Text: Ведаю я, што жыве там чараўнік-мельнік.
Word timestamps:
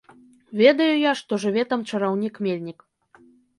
Ведаю 0.61 0.95
я, 1.01 1.11
што 1.19 1.39
жыве 1.45 1.67
там 1.75 1.85
чараўнік-мельнік. 1.93 2.79